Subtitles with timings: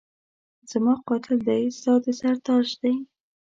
[0.71, 2.95] زما قاتل دی ستا د سر تاج دی